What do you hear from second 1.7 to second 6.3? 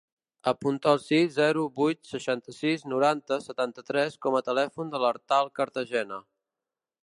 vuit, seixanta-sis, noranta, setanta-tres com a telèfon de l'Artal Cartagena.